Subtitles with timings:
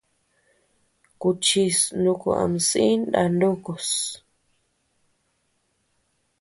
[1.19, 3.87] Kuchis nuku ama sï ndá nukus.